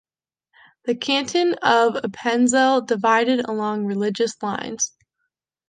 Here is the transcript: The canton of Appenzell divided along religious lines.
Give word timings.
The 0.85 0.95
canton 0.95 1.53
of 1.61 1.93
Appenzell 1.93 2.87
divided 2.87 3.41
along 3.41 3.85
religious 3.85 4.35
lines. 4.41 4.93